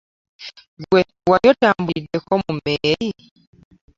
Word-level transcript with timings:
Gwe 0.89 1.01
wali 1.31 1.45
otambuliddeko 1.53 2.31
mu 2.43 2.51
mmeeri? 2.55 3.09